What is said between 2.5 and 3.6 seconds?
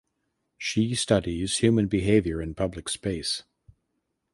public space.